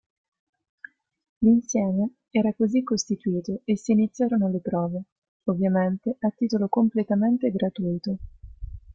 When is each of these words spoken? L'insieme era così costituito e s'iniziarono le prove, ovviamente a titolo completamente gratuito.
L'insieme 1.43 2.15
era 2.31 2.55
così 2.55 2.81
costituito 2.81 3.61
e 3.65 3.77
s'iniziarono 3.77 4.49
le 4.49 4.59
prove, 4.59 5.03
ovviamente 5.43 6.15
a 6.21 6.31
titolo 6.35 6.67
completamente 6.69 7.51
gratuito. 7.51 8.17